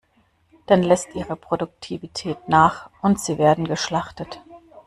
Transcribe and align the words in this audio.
Dann 0.65 0.81
lässt 0.81 1.13
ihre 1.13 1.35
Produktivität 1.35 2.49
nach 2.49 2.89
und 3.03 3.19
sie 3.19 3.37
werden 3.37 3.67
geschlachtet. 3.67 4.41